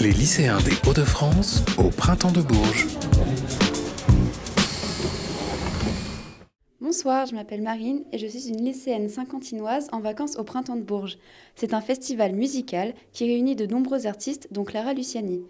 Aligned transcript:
Les 0.00 0.12
lycéens 0.12 0.56
des 0.62 0.72
Hauts-de-France 0.88 1.62
au 1.76 1.90
printemps 1.90 2.32
de 2.32 2.40
Bourges. 2.40 2.86
Bonsoir, 6.80 7.26
je 7.26 7.34
m'appelle 7.34 7.60
Marine 7.60 8.04
et 8.10 8.16
je 8.16 8.26
suis 8.26 8.48
une 8.48 8.64
lycéenne 8.64 9.10
saint-quentinoise 9.10 9.88
en 9.92 10.00
vacances 10.00 10.36
au 10.36 10.44
printemps 10.44 10.76
de 10.76 10.80
Bourges. 10.80 11.18
C'est 11.54 11.74
un 11.74 11.82
festival 11.82 12.32
musical 12.32 12.94
qui 13.12 13.26
réunit 13.26 13.56
de 13.56 13.66
nombreux 13.66 14.06
artistes, 14.06 14.48
dont 14.50 14.64
Clara 14.64 14.94
Luciani. 14.94 15.42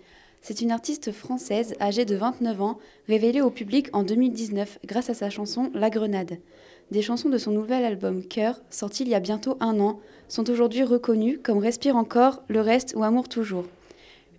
C'est 0.42 0.60
une 0.60 0.72
artiste 0.72 1.12
française 1.12 1.76
âgée 1.80 2.04
de 2.04 2.16
29 2.16 2.60
ans, 2.60 2.78
révélée 3.06 3.42
au 3.42 3.50
public 3.50 3.88
en 3.92 4.02
2019 4.02 4.80
grâce 4.84 5.10
à 5.10 5.14
sa 5.14 5.30
chanson 5.30 5.70
La 5.74 5.90
Grenade. 5.90 6.40
Des 6.90 7.02
chansons 7.02 7.28
de 7.28 7.38
son 7.38 7.52
nouvel 7.52 7.84
album 7.84 8.24
Cœur, 8.24 8.60
sorti 8.68 9.04
il 9.04 9.10
y 9.10 9.14
a 9.14 9.20
bientôt 9.20 9.56
un 9.60 9.78
an, 9.78 10.00
sont 10.26 10.50
aujourd'hui 10.50 10.82
reconnues 10.82 11.38
comme 11.38 11.58
Respire 11.58 11.94
encore, 11.94 12.42
Le 12.48 12.60
Reste 12.60 12.94
ou 12.96 13.04
Amour 13.04 13.28
toujours. 13.28 13.66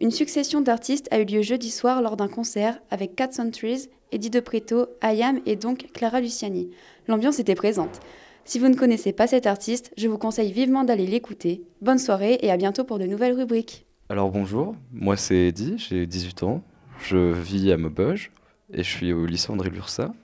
Une 0.01 0.09
succession 0.09 0.61
d'artistes 0.61 1.07
a 1.11 1.19
eu 1.19 1.25
lieu 1.25 1.43
jeudi 1.43 1.69
soir 1.69 2.01
lors 2.01 2.17
d'un 2.17 2.27
concert 2.27 2.79
avec 2.89 3.15
Cat 3.15 3.33
Centuries, 3.33 3.87
Eddie 4.11 4.31
De 4.31 4.39
Preto, 4.39 4.87
Ayam 4.99 5.39
et 5.45 5.55
donc 5.55 5.89
Clara 5.93 6.21
Luciani. 6.21 6.71
L'ambiance 7.07 7.37
était 7.37 7.53
présente. 7.53 7.99
Si 8.43 8.57
vous 8.57 8.67
ne 8.67 8.73
connaissez 8.73 9.13
pas 9.13 9.27
cet 9.27 9.45
artiste, 9.45 9.93
je 9.97 10.07
vous 10.07 10.17
conseille 10.17 10.51
vivement 10.51 10.83
d'aller 10.83 11.05
l'écouter. 11.05 11.61
Bonne 11.81 11.99
soirée 11.99 12.39
et 12.41 12.49
à 12.49 12.57
bientôt 12.57 12.83
pour 12.83 12.97
de 12.97 13.05
nouvelles 13.05 13.35
rubriques. 13.35 13.85
Alors 14.09 14.31
bonjour, 14.31 14.75
moi 14.91 15.17
c'est 15.17 15.49
Eddie, 15.49 15.75
j'ai 15.77 16.07
18 16.07 16.41
ans, 16.41 16.63
je 17.03 17.31
vis 17.31 17.71
à 17.71 17.77
Maubeuge 17.77 18.31
et 18.73 18.81
je 18.81 18.89
suis 18.89 19.13
au 19.13 19.27
lycée 19.27 19.51
André 19.51 19.69
Lursa. 19.69 20.15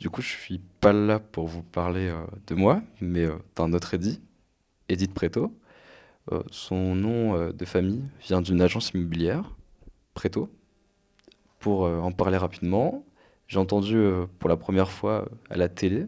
Du 0.00 0.08
coup, 0.08 0.22
je 0.22 0.28
suis 0.28 0.60
pas 0.80 0.94
là 0.94 1.18
pour 1.18 1.48
vous 1.48 1.62
parler 1.62 2.08
euh, 2.08 2.24
de 2.46 2.54
moi, 2.54 2.80
mais 3.02 3.24
euh, 3.24 3.34
d'un 3.56 3.74
autre 3.74 3.92
Eddie, 3.92 4.20
Edith 4.88 5.12
Preto. 5.12 5.52
Euh, 6.32 6.42
son 6.50 6.94
nom 6.94 7.50
de 7.50 7.64
famille 7.64 8.02
vient 8.20 8.40
d'une 8.40 8.60
agence 8.60 8.90
immobilière, 8.90 9.56
Preto. 10.14 10.48
Pour 11.58 11.82
en 11.82 12.12
parler 12.12 12.36
rapidement, 12.36 13.04
j'ai 13.48 13.58
entendu 13.58 13.98
pour 14.38 14.48
la 14.48 14.56
première 14.56 14.90
fois 14.90 15.26
à 15.50 15.56
la 15.56 15.68
télé, 15.68 16.06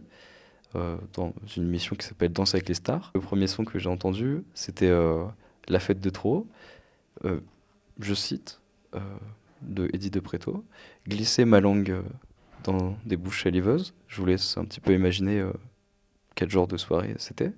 dans 0.74 1.32
une 1.56 1.64
émission 1.64 1.96
qui 1.96 2.06
s'appelle 2.06 2.32
Danse 2.32 2.54
avec 2.54 2.68
les 2.68 2.74
stars. 2.74 3.10
Le 3.14 3.20
premier 3.20 3.48
son 3.48 3.64
que 3.64 3.76
j'ai 3.78 3.88
entendu, 3.88 4.44
c'était 4.54 4.92
La 5.66 5.80
fête 5.80 6.00
de 6.00 6.10
trop. 6.10 6.46
je 7.24 8.14
cite 8.14 8.60
de 9.62 9.90
Edith 9.92 10.14
de 10.14 10.20
Preto, 10.20 10.64
Glisser 11.08 11.44
ma 11.44 11.58
langue 11.58 12.00
dans 12.64 12.96
des 13.04 13.16
bouches 13.16 13.44
saliveuses. 13.44 13.94
Je 14.06 14.20
vous 14.20 14.26
laisse 14.26 14.56
un 14.56 14.64
petit 14.64 14.80
peu 14.80 14.92
imaginer 14.92 15.40
euh, 15.40 15.52
quel 16.34 16.50
genre 16.50 16.66
de 16.66 16.76
soirée 16.76 17.14
c'était. 17.18 17.52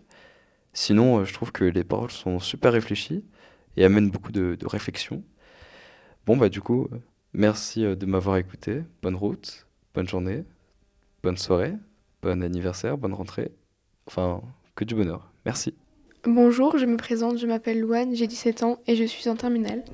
Sinon, 0.73 1.19
euh, 1.19 1.25
je 1.25 1.35
trouve 1.35 1.53
que 1.53 1.65
les 1.65 1.85
paroles 1.85 2.11
sont 2.11 2.39
super 2.39 2.73
réfléchies 2.73 3.25
et 3.77 3.85
amènent 3.85 4.11
beaucoup 4.11 4.33
de, 4.33 4.57
de 4.59 4.67
réflexion. 4.67 5.23
Bon, 6.27 6.37
bah 6.37 6.49
du 6.49 6.61
coup, 6.61 6.89
merci 7.33 7.85
euh, 7.85 7.97
de 7.97 8.07
m'avoir 8.07 8.37
écouté. 8.37 8.83
Bonne 9.03 9.17
route, 9.17 9.67
bonne 9.95 10.09
journée, 10.09 10.45
bonne 11.23 11.37
soirée, 11.37 11.75
bon 12.23 12.43
anniversaire, 12.43 12.97
bonne 12.98 13.15
rentrée. 13.15 13.53
Enfin, 14.07 14.43
que 14.75 14.85
du 14.85 14.95
bonheur. 14.95 15.31
Merci. 15.45 15.75
Bonjour, 16.25 16.77
je 16.77 16.85
me 16.85 16.97
présente, 16.97 17.39
je 17.39 17.47
m'appelle 17.47 17.81
Louane, 17.81 18.15
j'ai 18.15 18.27
17 18.27 18.63
ans 18.63 18.79
et 18.87 18.95
je 18.95 19.05
suis 19.05 19.29
en 19.29 19.37
terminale. 19.37 19.85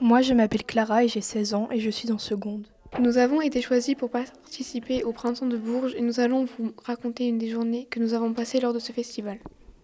Moi, 0.00 0.22
je 0.22 0.32
m'appelle 0.32 0.64
Clara 0.64 1.04
et 1.04 1.08
j'ai 1.08 1.20
16 1.20 1.54
ans 1.54 1.68
et 1.70 1.80
je 1.80 1.90
suis 1.90 2.10
en 2.10 2.18
seconde. 2.18 2.66
Nous 3.00 3.18
avons 3.18 3.40
été 3.40 3.60
choisis 3.60 3.94
pour 3.94 4.10
participer 4.10 5.02
au 5.02 5.12
Printemps 5.12 5.46
de 5.46 5.56
Bourges 5.56 5.94
et 5.96 6.00
nous 6.00 6.20
allons 6.20 6.44
vous 6.44 6.72
raconter 6.84 7.26
une 7.26 7.38
des 7.38 7.50
journées 7.50 7.86
que 7.90 8.00
nous 8.00 8.14
avons 8.14 8.32
passées 8.32 8.60
lors 8.60 8.72
de 8.72 8.78
ce 8.78 8.92
festival. 8.92 9.38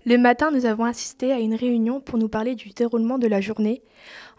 Le 0.07 0.17
matin, 0.17 0.51
nous 0.51 0.65
avons 0.65 0.85
assisté 0.85 1.31
à 1.31 1.39
une 1.39 1.55
réunion 1.55 2.01
pour 2.01 2.17
nous 2.17 2.29
parler 2.29 2.55
du 2.55 2.71
déroulement 2.71 3.19
de 3.19 3.27
la 3.27 3.43
journée. 3.43 3.83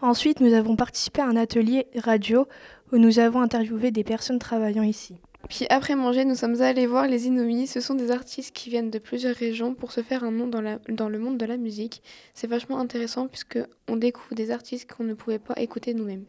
Ensuite, 0.00 0.40
nous 0.40 0.54
avons 0.54 0.74
participé 0.74 1.20
à 1.20 1.26
un 1.26 1.36
atelier 1.36 1.86
radio 1.94 2.48
où 2.90 2.98
nous 2.98 3.20
avons 3.20 3.40
interviewé 3.40 3.92
des 3.92 4.02
personnes 4.02 4.40
travaillant 4.40 4.82
ici. 4.82 5.14
Puis 5.48 5.66
après 5.70 5.94
manger, 5.94 6.24
nous 6.24 6.34
sommes 6.34 6.60
allés 6.62 6.86
voir 6.86 7.06
les 7.06 7.28
Inuits. 7.28 7.68
Ce 7.68 7.80
sont 7.80 7.94
des 7.94 8.10
artistes 8.10 8.52
qui 8.52 8.70
viennent 8.70 8.90
de 8.90 8.98
plusieurs 8.98 9.36
régions 9.36 9.74
pour 9.74 9.92
se 9.92 10.02
faire 10.02 10.24
un 10.24 10.32
nom 10.32 10.48
dans, 10.48 10.78
dans 10.88 11.08
le 11.08 11.18
monde 11.20 11.38
de 11.38 11.46
la 11.46 11.56
musique. 11.56 12.02
C'est 12.34 12.48
vachement 12.48 12.80
intéressant 12.80 13.28
puisque 13.28 13.60
on 13.86 13.96
découvre 13.96 14.34
des 14.34 14.50
artistes 14.50 14.90
qu'on 14.90 15.04
ne 15.04 15.14
pouvait 15.14 15.38
pas 15.38 15.54
écouter 15.58 15.94
nous-mêmes. 15.94 16.24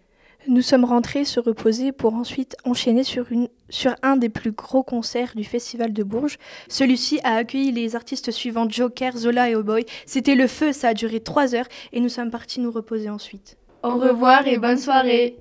Nous 0.47 0.61
sommes 0.61 0.83
rentrés 0.83 1.23
se 1.23 1.39
reposer 1.39 1.93
pour 1.93 2.15
ensuite 2.15 2.57
enchaîner 2.65 3.03
sur, 3.03 3.31
une, 3.31 3.47
sur 3.69 3.95
un 4.01 4.17
des 4.17 4.27
plus 4.27 4.51
gros 4.51 4.83
concerts 4.83 5.33
du 5.35 5.45
Festival 5.45 5.93
de 5.93 6.03
Bourges. 6.03 6.37
Celui-ci 6.67 7.21
a 7.23 7.35
accueilli 7.35 7.71
les 7.71 7.95
artistes 7.95 8.29
suivants 8.31 8.69
Joker, 8.69 9.15
Zola 9.15 9.49
et 9.49 9.55
Oh 9.55 9.63
Boy. 9.63 9.85
C'était 10.05 10.35
le 10.35 10.47
feu, 10.47 10.73
ça 10.73 10.89
a 10.89 10.93
duré 10.93 11.21
trois 11.21 11.55
heures 11.55 11.67
et 11.93 12.01
nous 12.01 12.09
sommes 12.09 12.29
partis 12.29 12.59
nous 12.59 12.71
reposer 12.71 13.09
ensuite. 13.09 13.55
Au 13.83 13.97
revoir 13.97 14.45
et 14.45 14.57
bonne 14.57 14.77
soirée. 14.77 15.37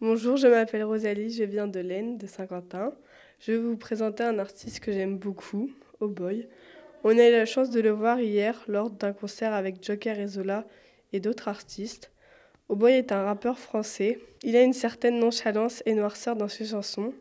Bonjour, 0.00 0.36
je 0.36 0.48
m'appelle 0.48 0.82
Rosalie, 0.82 1.30
je 1.30 1.44
viens 1.44 1.68
de 1.68 1.78
l'Aisne, 1.78 2.18
de 2.18 2.26
Saint-Quentin. 2.26 2.92
Je 3.38 3.52
vais 3.52 3.58
vous 3.58 3.76
présenter 3.76 4.24
un 4.24 4.40
artiste 4.40 4.80
que 4.80 4.90
j'aime 4.90 5.16
beaucoup, 5.16 5.70
Oh 6.00 6.08
Boy. 6.08 6.48
On 7.04 7.16
a 7.16 7.28
eu 7.28 7.32
la 7.32 7.46
chance 7.46 7.70
de 7.70 7.80
le 7.80 7.90
voir 7.90 8.18
hier 8.18 8.64
lors 8.66 8.90
d'un 8.90 9.12
concert 9.12 9.52
avec 9.54 9.84
Joker 9.84 10.18
et 10.18 10.26
Zola 10.26 10.64
et 11.12 11.20
d'autres 11.20 11.46
artistes. 11.46 12.10
Boy 12.70 12.94
est 12.94 13.12
un 13.12 13.22
rappeur 13.22 13.58
français. 13.58 14.18
Il 14.42 14.56
a 14.56 14.62
une 14.62 14.72
certaine 14.72 15.20
nonchalance 15.20 15.82
et 15.86 15.94
noirceur 15.94 16.34
dans 16.34 16.48
ses 16.48 16.66
chansons. 16.66 17.12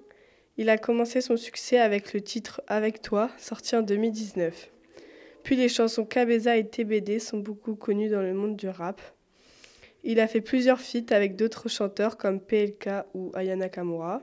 Il 0.57 0.69
a 0.69 0.77
commencé 0.77 1.21
son 1.21 1.37
succès 1.37 1.77
avec 1.77 2.13
le 2.13 2.21
titre 2.21 2.61
Avec 2.67 3.01
toi, 3.01 3.29
sorti 3.37 3.75
en 3.75 3.81
2019. 3.81 4.71
Puis 5.43 5.55
les 5.55 5.69
chansons 5.69 6.05
Cabeza 6.05 6.57
et 6.57 6.67
TBD 6.67 7.19
sont 7.19 7.37
beaucoup 7.37 7.75
connues 7.75 8.09
dans 8.09 8.21
le 8.21 8.33
monde 8.33 8.55
du 8.55 8.69
rap. 8.69 9.01
Il 10.03 10.19
a 10.19 10.27
fait 10.27 10.41
plusieurs 10.41 10.79
feats 10.79 11.13
avec 11.13 11.35
d'autres 11.35 11.69
chanteurs 11.69 12.17
comme 12.17 12.39
PLK 12.39 12.89
ou 13.13 13.31
Ayana 13.35 13.69
Kamura, 13.69 14.21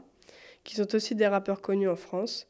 qui 0.64 0.74
sont 0.74 0.94
aussi 0.94 1.14
des 1.14 1.26
rappeurs 1.26 1.60
connus 1.60 1.88
en 1.88 1.96
France. 1.96 2.48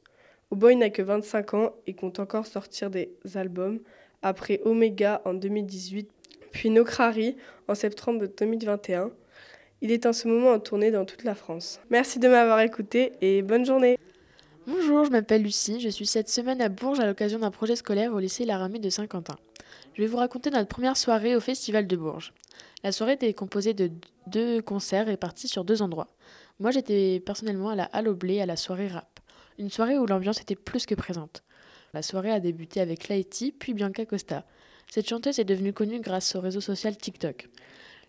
Boy 0.52 0.76
n'a 0.76 0.90
que 0.90 1.02
25 1.02 1.54
ans 1.54 1.72
et 1.86 1.94
compte 1.94 2.18
encore 2.18 2.46
sortir 2.46 2.90
des 2.90 3.10
albums 3.34 3.80
après 4.22 4.60
Omega 4.64 5.22
en 5.24 5.34
2018 5.34 6.10
puis 6.52 6.70
Nokrari 6.70 7.36
en 7.68 7.74
septembre 7.74 8.26
2021. 8.38 9.10
Il 9.82 9.92
est 9.92 10.06
en 10.06 10.12
ce 10.12 10.28
moment 10.28 10.50
en 10.50 10.58
tournée 10.58 10.90
dans 10.90 11.04
toute 11.04 11.24
la 11.24 11.34
France. 11.34 11.80
Merci 11.90 12.18
de 12.18 12.28
m'avoir 12.28 12.60
écouté 12.60 13.12
et 13.20 13.42
bonne 13.42 13.64
journée. 13.64 13.98
Bonjour, 14.66 15.04
je 15.06 15.10
m'appelle 15.10 15.42
Lucie. 15.42 15.80
Je 15.80 15.88
suis 15.88 16.06
cette 16.06 16.28
semaine 16.28 16.60
à 16.60 16.68
Bourges 16.68 17.00
à 17.00 17.06
l'occasion 17.06 17.38
d'un 17.38 17.50
projet 17.50 17.76
scolaire 17.76 18.12
au 18.12 18.18
lycée 18.18 18.44
Laramée 18.44 18.78
de 18.78 18.90
Saint-Quentin. 18.90 19.36
Je 19.94 20.02
vais 20.02 20.08
vous 20.08 20.18
raconter 20.18 20.50
notre 20.50 20.68
première 20.68 20.96
soirée 20.96 21.34
au 21.34 21.40
Festival 21.40 21.86
de 21.86 21.96
Bourges. 21.96 22.34
La 22.84 22.92
soirée 22.92 23.14
était 23.14 23.32
composée 23.32 23.74
de 23.74 23.90
deux 24.26 24.60
concerts 24.60 25.06
répartis 25.06 25.48
sur 25.48 25.64
deux 25.64 25.82
endroits. 25.82 26.08
Moi, 26.58 26.70
j'étais 26.70 27.20
personnellement 27.20 27.70
à 27.70 27.74
la 27.74 27.84
Halle 27.84 28.08
au 28.08 28.14
Blé 28.14 28.40
à 28.40 28.46
la 28.46 28.56
soirée 28.56 28.88
rap. 28.88 29.20
Une 29.58 29.70
soirée 29.70 29.98
où 29.98 30.06
l'ambiance 30.06 30.40
était 30.40 30.56
plus 30.56 30.86
que 30.86 30.94
présente. 30.94 31.42
La 31.92 32.02
soirée 32.02 32.30
a 32.30 32.40
débuté 32.40 32.80
avec 32.80 33.08
Laïti, 33.08 33.50
puis 33.50 33.74
Bianca 33.74 34.04
Costa. 34.04 34.44
Cette 34.92 35.08
chanteuse 35.08 35.38
est 35.38 35.44
devenue 35.44 35.72
connue 35.72 36.00
grâce 36.00 36.34
au 36.34 36.40
réseau 36.40 36.60
social 36.60 36.96
TikTok. 36.96 37.48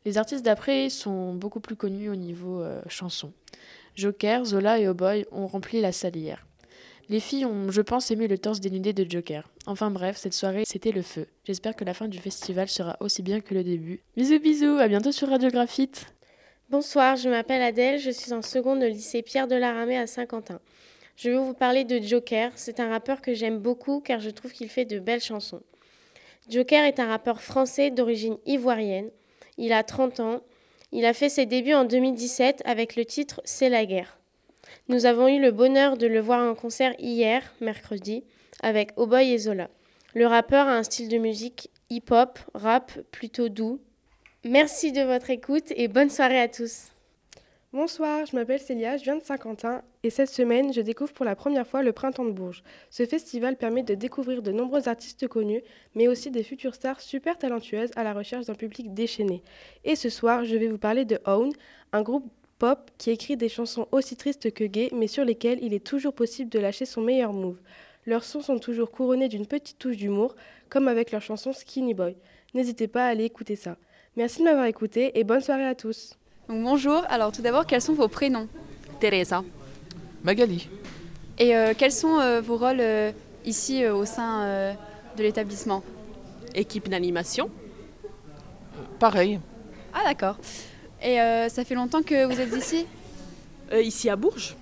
Les 0.03 0.18
artistes 0.18 0.44
d'après 0.44 0.90
sont 0.90 1.36
beaucoup 1.36 1.59
plus 1.59 1.75
connus 1.75 2.09
au 2.09 2.16
niveau 2.16 2.62
euh, 2.62 2.81
chanson. 2.88 3.31
Joker, 3.96 4.44
Zola 4.46 4.80
et 4.80 4.88
Oh 4.88 4.96
Boy 4.96 5.28
ont 5.31 5.46
rempli 5.46 5.80
la 5.80 5.92
salle 5.92 6.16
hier. 6.16 6.44
Les 7.08 7.19
filles 7.19 7.46
ont, 7.46 7.69
je 7.69 7.81
pense, 7.81 8.09
aimé 8.09 8.28
le 8.28 8.40
torse 8.40 8.62
dénudé 8.62 8.94
de 8.94 9.06
Joker. 9.08 9.47
Enfin 9.68 9.92
bref, 9.92 10.18
cette 10.18 10.34
soirée, 10.34 10.64
c'était 10.66 10.92
le 10.92 11.03
feu. 11.03 11.28
J'espère 11.44 11.75
que 11.75 11.84
la 11.84 11.94
fin 11.94 12.08
du 12.08 12.18
festival 12.18 12.68
sera 12.68 12.98
aussi 13.00 13.22
bien 13.22 13.42
que 13.42 13.53
le 13.53 13.63
début. 13.63 14.02
Bisous 14.18 14.40
bisous, 14.40 14.78
à 14.80 14.88
bientôt 14.88 15.12
sur 15.12 15.30
Radio 15.30 15.50
Graphite. 15.50 16.08
Bonsoir, 16.72 17.16
je 17.16 17.30
m'appelle 17.30 17.62
Adèle, 17.62 18.00
je 18.00 18.09
suis 18.09 18.34
en 18.34 18.42
seconde 18.42 18.81
au 18.81 18.88
lycée 18.88 19.22
Pierre 19.22 19.48
de 19.48 19.56
la 19.56 19.74
Ramée 19.74 19.98
à 19.98 20.08
Saint-Quentin. 20.08 20.59
Je 21.16 21.30
vais 21.30 21.38
vous 21.38 21.53
parler 21.53 21.84
de 21.84 22.00
Joker, 22.00 22.53
c'est 22.56 22.80
un 22.80 22.90
rappeur 22.90 23.22
que 23.22 23.36
j'aime 23.36 23.59
beaucoup 23.59 24.00
car 24.00 24.19
je 24.19 24.30
trouve 24.31 24.52
qu'il 24.52 24.69
fait 24.69 24.86
de 24.86 24.98
belles 24.98 25.22
chansons. 25.22 25.62
Joker 26.50 26.84
est 26.84 27.00
un 27.00 27.07
rappeur 27.07 27.42
français 27.42 27.92
d'origine 27.92 28.38
ivoirienne. 28.45 29.12
Il 29.57 29.74
a 29.74 29.83
30 29.83 30.19
ans. 30.19 30.42
Il 30.92 31.06
a 31.06 31.13
fait 31.13 31.30
ses 31.30 31.45
débuts 31.45 31.74
en 31.74 31.86
2017 31.86 32.62
avec 32.66 32.95
le 32.95 33.06
titre 33.06 33.42
C'est 33.45 33.69
la 33.69 33.86
guerre. 33.86 34.18
Nous 34.88 35.06
avons 35.06 35.27
eu 35.27 35.39
le 35.39 35.51
bonheur 35.51 35.98
de 35.98 36.07
le 36.07 36.19
voir 36.19 36.50
en 36.50 36.56
concert 36.56 36.94
hier, 37.00 37.54
mercredi, 37.62 38.24
avec 38.62 38.92
Oboy 38.98 39.31
et 39.31 39.38
Zola. 39.38 39.69
Le 40.13 40.27
rappeur 40.27 40.68
a 40.68 40.75
un 40.75 40.83
style 40.83 41.07
de 41.07 41.18
musique 41.18 41.69
hip-hop, 41.89 42.39
rap 42.54 42.92
plutôt 43.12 43.50
doux. 43.50 43.80
Merci 44.44 44.92
de 44.92 45.01
votre 45.01 45.30
écoute 45.30 45.71
et 45.75 45.88
bonne 45.88 46.10
soirée 46.10 46.42
à 46.42 46.48
tous. 46.48 46.92
Bonsoir, 47.73 48.25
je 48.25 48.35
m'appelle 48.35 48.59
Célia, 48.59 48.97
je 48.97 49.06
viens 49.06 49.15
de 49.15 49.23
Saint-Quentin 49.23 49.81
et 50.03 50.09
cette 50.09 50.29
semaine, 50.29 50.73
je 50.73 50.81
découvre 50.81 51.13
pour 51.13 51.23
la 51.23 51.38
première 51.38 51.65
fois 51.65 51.83
le 51.83 51.94
Printemps 51.94 52.25
de 52.25 52.31
Bourges. 52.31 52.63
Ce 52.89 53.06
festival 53.06 53.56
permet 53.56 53.81
de 53.81 53.95
découvrir 53.95 54.41
de 54.41 54.51
nombreux 54.51 54.89
artistes 54.89 55.25
connus, 55.29 55.62
mais 55.95 56.09
aussi 56.09 56.31
des 56.31 56.44
futures 56.44 56.75
stars 56.75 57.00
super 57.00 57.38
talentueuses 57.38 57.91
à 57.95 58.03
la 58.03 58.13
recherche 58.13 58.45
d'un 58.45 58.56
public 58.56 58.94
déchaîné. 58.94 59.41
Et 59.85 59.95
ce 59.95 60.09
soir, 60.09 60.44
je 60.44 60.57
vais 60.57 60.68
vous 60.68 60.77
parler 60.77 61.06
de 61.06 61.19
Own, 61.25 61.53
un 61.94 62.01
groupe 62.01 62.29
pop 62.59 62.91
qui 62.97 63.09
écrit 63.09 63.38
des 63.38 63.47
chansons 63.47 63.88
aussi 63.94 64.18
tristes 64.18 64.51
que 64.51 64.65
gays, 64.65 64.89
mais 64.91 65.07
sur 65.07 65.23
lesquelles 65.23 65.63
il 65.63 65.73
est 65.73 65.85
toujours 65.85 66.13
possible 66.13 66.50
de 66.50 66.59
lâcher 66.59 66.83
son 66.85 67.00
meilleur 67.00 67.31
move. 67.31 67.62
Leurs 68.06 68.25
sons 68.25 68.41
sont 68.41 68.59
toujours 68.59 68.91
couronnés 68.91 69.29
d'une 69.29 69.47
petite 69.47 69.79
touche 69.79 69.95
d'humour, 69.95 70.35
comme 70.68 70.89
avec 70.89 71.13
leur 71.13 71.21
chanson 71.21 71.53
Skinny 71.53 71.94
Boy. 71.94 72.18
N'hésitez 72.53 72.89
pas 72.89 73.06
à 73.06 73.12
aller 73.12 73.23
écouter 73.23 73.56
ça. 73.56 73.77
Merci 74.18 74.39
de 74.39 74.44
m'avoir 74.44 74.65
écouté 74.65 75.18
et 75.18 75.23
bonne 75.23 75.39
soirée 75.39 75.65
à 75.65 75.73
tous. 75.73 76.18
Donc, 76.51 76.63
bonjour, 76.63 77.01
alors 77.07 77.31
tout 77.31 77.42
d'abord, 77.42 77.65
quels 77.65 77.81
sont 77.81 77.94
vos 77.94 78.09
prénoms? 78.09 78.50
Teresa. 79.00 79.42
Magali. 80.21 80.68
Et 81.39 81.56
euh, 81.56 81.74
quels 81.77 81.94
sont 81.94 82.19
euh, 82.19 82.42
vos 82.42 82.57
rôles 82.57 82.81
euh, 82.81 83.13
ici 83.45 83.86
euh, 83.86 83.95
au 83.95 84.03
sein 84.03 84.44
euh, 84.44 84.74
de 85.15 85.24
l'établissement? 85.24 85.81
Équipe 86.53 86.89
d'animation. 86.89 87.50
Pareil. 89.00 89.39
Ah 89.94 90.01
d'accord. 90.03 90.36
Et 91.01 91.21
euh, 91.21 91.48
ça 91.48 91.63
fait 91.63 91.74
longtemps 91.74 92.03
que 92.03 92.25
vous 92.25 92.42
êtes 92.42 92.54
ici? 92.54 92.86
Euh, 93.71 93.81
ici 93.81 94.09
à 94.09 94.18
Bourges. 94.18 94.57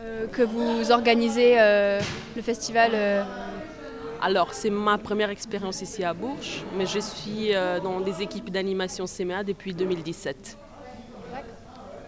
Euh, 0.00 0.26
Que 0.26 0.42
vous 0.42 0.90
organisez 0.90 1.54
euh, 1.60 2.00
le 2.34 2.42
festival 2.42 2.90
euh, 2.94 3.22
Alors, 4.20 4.54
c'est 4.54 4.70
ma 4.70 4.98
première 4.98 5.30
expérience 5.30 5.82
ici 5.82 6.02
à 6.02 6.14
Bourges, 6.14 6.64
mais 6.76 6.86
je 6.86 6.98
suis 6.98 7.54
euh, 7.54 7.78
dans 7.78 8.00
des 8.00 8.22
équipes 8.22 8.50
d'animation 8.50 9.04
CMA 9.04 9.44
depuis 9.44 9.72
2017. 9.72 10.58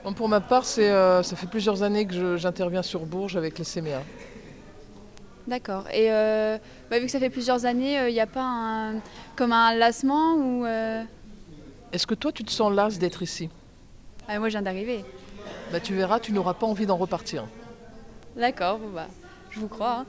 Bon, 0.05 0.13
pour 0.15 0.29
ma 0.29 0.41
part, 0.41 0.65
euh, 0.79 1.23
ça 1.23 1.37
fait 1.37 1.47
plusieurs 1.47 1.83
années 1.83 2.07
que 2.07 2.37
j'interviens 2.37 2.83
sur 2.83 3.01
Bourges 3.05 3.37
avec 3.37 3.59
les 3.59 3.65
CMA. 3.65 4.03
D'accord. 5.47 5.85
Et 5.93 6.11
euh, 6.11 6.59
bah, 6.91 6.99
vu 6.99 7.07
que 7.07 7.11
ça 7.11 7.19
fait 7.19 7.31
plusieurs 7.31 7.65
années, 7.67 8.09
il 8.09 8.13
n'y 8.13 8.21
a 8.21 8.27
pas 8.27 8.43
un, 8.43 8.95
comme 9.37 9.53
un 9.53 9.75
lassement 9.75 10.35
ou 10.37 10.65
euh, 10.65 11.03
Est-ce 11.93 12.07
que 12.07 12.15
toi, 12.15 12.33
tu 12.33 12.45
te 12.45 12.51
sens 12.51 12.73
las 12.73 12.99
d'être 12.99 13.23
ici? 13.23 13.51
Ah, 14.29 14.39
Moi, 14.39 14.49
je 14.49 14.53
viens 14.53 14.63
d'arriver. 14.63 15.05
bah, 15.73 15.81
Tu 15.81 15.95
verras, 15.95 16.19
tu 16.21 16.33
n'auras 16.33 16.55
pas 16.55 16.67
envie 16.67 16.87
d'en 16.87 16.97
repartir. 16.97 17.45
D'accord, 18.37 18.79
bon, 18.79 18.89
bah, 18.95 19.07
je 19.51 19.61
vous 19.61 19.69
crois. 19.69 19.99
hein. 20.01 20.07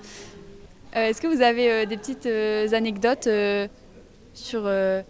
Euh, 0.95 1.07
Est-ce 1.09 1.21
que 1.21 1.27
vous 1.27 1.41
avez 1.41 1.71
euh, 1.71 1.85
des 1.85 1.97
petites 1.97 2.25
euh, 2.27 2.71
anecdotes 2.73 3.27
euh, 3.27 3.67
sur 4.33 4.61
euh, 4.65 5.01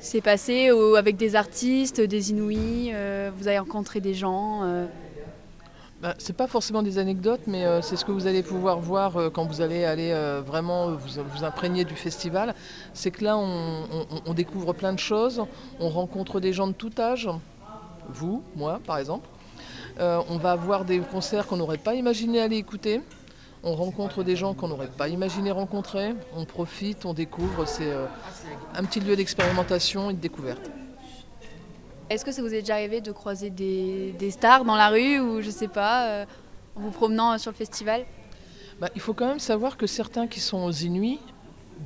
s'est 0.00 0.20
passé 0.20 0.70
avec 0.96 1.16
des 1.16 1.36
artistes, 1.36 2.00
des 2.00 2.30
Inouïs 2.30 2.90
euh, 2.92 3.30
Vous 3.36 3.48
avez 3.48 3.58
rencontré 3.58 4.00
des 4.00 4.14
gens 4.14 4.60
euh, 4.64 4.86
Bah, 6.00 6.14
c'est 6.18 6.36
pas 6.36 6.46
forcément 6.46 6.82
des 6.82 6.98
anecdotes, 6.98 7.42
mais 7.46 7.64
euh, 7.66 7.82
c'est 7.82 7.96
ce 7.96 8.04
que 8.04 8.12
vous 8.12 8.26
allez 8.26 8.42
pouvoir 8.42 8.80
voir 8.80 9.30
quand 9.32 9.44
vous 9.44 9.60
allez 9.60 9.84
aller 9.84 10.14
vraiment 10.46 10.92
vous, 10.92 11.44
imprégner 11.44 11.84
du 11.84 11.94
festival. 11.94 12.54
C'est 12.94 13.10
que 13.10 13.24
là, 13.24 13.36
on, 13.36 13.84
on- 14.26 14.34
découvre 14.34 14.72
plein 14.72 14.92
de 14.92 14.98
choses, 14.98 15.42
on 15.78 15.88
rencontre 15.90 16.40
des 16.40 16.52
gens 16.52 16.66
de 16.66 16.72
tout 16.72 16.92
âge, 16.98 17.28
vous, 18.08 18.42
moi 18.56 18.80
par 18.86 18.98
exemple. 18.98 19.28
On 19.98 20.38
va 20.38 20.56
voir 20.56 20.86
des 20.86 20.98
concerts 21.00 21.46
qu'on 21.46 21.58
n'aurait 21.58 21.76
pas 21.76 21.94
imaginé 21.94 22.40
aller 22.40 22.56
écouter. 22.56 23.02
On 23.62 23.74
rencontre 23.74 24.22
des 24.22 24.36
gens 24.36 24.54
qu'on 24.54 24.68
n'aurait 24.68 24.88
pas 24.88 25.08
imaginé 25.08 25.50
rencontrer. 25.50 26.14
On 26.34 26.44
profite, 26.46 27.04
on 27.04 27.12
découvre. 27.12 27.66
C'est 27.66 27.90
euh, 27.92 28.06
un 28.74 28.84
petit 28.84 29.00
lieu 29.00 29.14
d'expérimentation 29.16 30.08
et 30.10 30.14
de 30.14 30.18
découverte. 30.20 30.70
Est-ce 32.08 32.24
que 32.24 32.32
ça 32.32 32.40
vous 32.42 32.48
est 32.54 32.60
déjà 32.60 32.74
arrivé 32.74 33.00
de 33.00 33.12
croiser 33.12 33.50
des, 33.50 34.12
des 34.18 34.30
stars 34.30 34.64
dans 34.64 34.76
la 34.76 34.88
rue 34.88 35.20
ou 35.20 35.42
je 35.42 35.50
sais 35.50 35.68
pas, 35.68 36.06
euh, 36.08 36.24
en 36.74 36.80
vous 36.80 36.90
promenant 36.90 37.32
euh, 37.34 37.38
sur 37.38 37.50
le 37.50 37.56
festival? 37.56 38.04
Bah, 38.80 38.88
il 38.94 39.00
faut 39.00 39.12
quand 39.14 39.26
même 39.26 39.38
savoir 39.38 39.76
que 39.76 39.86
certains 39.86 40.26
qui 40.26 40.40
sont 40.40 40.64
aux 40.64 40.72
Inuits 40.72 41.20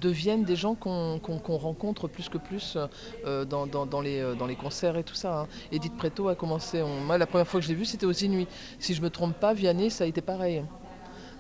deviennent 0.00 0.44
des 0.44 0.56
gens 0.56 0.74
qu'on 0.74 1.18
rencontre 1.58 2.08
plus 2.08 2.28
que 2.28 2.38
plus 2.38 2.78
euh, 3.26 3.44
dans, 3.44 3.66
dans- 3.66 3.84
dans 3.86 4.00
les, 4.00 4.34
dans 4.38 4.46
les 4.46 4.56
concerts 4.56 4.96
et 4.96 5.04
tout 5.04 5.14
ça. 5.14 5.40
hein. 5.40 5.46
Edith 5.72 5.96
Preto 5.96 6.28
a 6.28 6.34
commencé, 6.36 6.82
on- 6.82 7.00
moi 7.00 7.18
la 7.18 7.26
première 7.26 7.46
fois 7.46 7.60
que 7.60 7.64
je 7.66 7.70
l'ai 7.70 7.76
vue 7.76 7.84
c'était 7.84 8.06
aux 8.06 8.12
Inuits. 8.12 8.48
Si 8.78 8.94
je 8.94 9.02
me 9.02 9.10
trompe 9.10 9.34
pas, 9.34 9.52
Vianney 9.54 9.90
ça 9.90 10.04
a 10.04 10.06
été 10.06 10.20
pareil. 10.20 10.64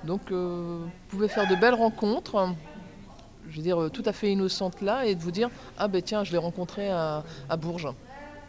Donc 0.06 0.30
euh, 0.30 0.80
vous 0.84 0.90
pouvez 1.08 1.28
faire 1.28 1.48
de 1.48 1.54
belles 1.54 1.74
rencontres, 1.74 2.48
je 3.48 3.56
veux 3.56 3.62
dire 3.62 3.82
euh, 3.82 3.88
tout 3.88 4.02
à 4.04 4.12
fait 4.12 4.30
innocentes 4.30 4.80
là, 4.82 5.06
et 5.06 5.14
de 5.14 5.22
vous 5.22 5.30
dire 5.30 5.50
ah 5.78 5.88
ben 5.88 6.02
tiens 6.02 6.24
je 6.24 6.32
l'ai 6.32 6.38
rencontré 6.38 6.90
à, 6.90 7.22
à 7.48 7.56
Bourges. 7.56 7.88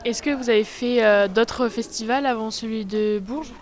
Est-ce 0.03 0.21
que 0.21 0.29
vous 0.29 0.49
avez 0.49 0.63
fait 0.63 1.03
euh, 1.03 1.27
d'autres 1.27 1.69
festivals 1.69 2.25
avant 2.25 2.51
celui 2.51 2.85
de 2.85 3.19
Bourges? 3.19 3.53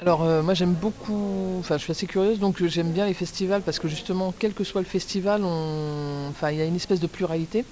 Alors 0.00 0.22
euh, 0.22 0.42
moi 0.42 0.54
j'aime 0.54 0.74
beaucoup, 0.74 1.56
enfin 1.60 1.78
je 1.78 1.84
suis 1.84 1.92
assez 1.92 2.06
curieuse 2.06 2.38
donc 2.38 2.60
euh, 2.60 2.68
j'aime 2.68 2.90
bien 2.90 3.06
les 3.06 3.14
festivals 3.14 3.62
parce 3.62 3.78
que 3.78 3.88
justement 3.88 4.34
quel 4.38 4.52
que 4.52 4.64
soit 4.64 4.80
le 4.80 4.86
festival, 4.86 5.42
enfin 5.44 6.50
il 6.50 6.58
y 6.58 6.60
a 6.60 6.64
une 6.64 6.76
espèce 6.76 7.00
de 7.00 7.06
pluralité. 7.06 7.64